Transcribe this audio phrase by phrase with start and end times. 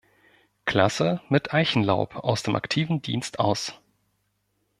[0.65, 3.75] Klasse mit Eichenlaub aus dem aktiven Dienst aus.